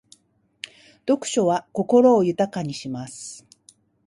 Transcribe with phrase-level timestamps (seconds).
[1.07, 3.45] 読書は心を豊かにします。